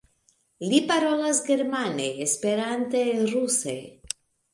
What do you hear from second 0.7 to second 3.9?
parolas germane, Esperante, ruse.